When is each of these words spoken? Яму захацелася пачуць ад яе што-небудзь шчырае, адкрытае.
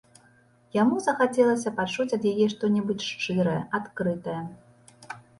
Яму 0.75 0.95
захацелася 1.07 1.73
пачуць 1.79 2.07
ад 2.17 2.25
яе 2.31 2.47
што-небудзь 2.53 3.09
шчырае, 3.11 3.53
адкрытае. 3.79 4.39